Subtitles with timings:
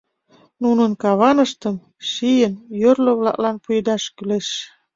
[0.61, 1.75] Нунын каваныштым,
[2.11, 4.47] шийын, йорло-влаклан пуэдаш кӱлеш.